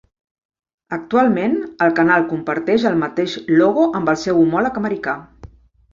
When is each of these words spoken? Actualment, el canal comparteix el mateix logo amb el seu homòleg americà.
Actualment, 0.95 1.53
el 1.87 1.93
canal 2.01 2.25
comparteix 2.31 2.87
el 2.93 2.97
mateix 3.05 3.37
logo 3.63 3.87
amb 4.01 4.13
el 4.15 4.19
seu 4.23 4.41
homòleg 4.45 4.81
americà. 4.83 5.17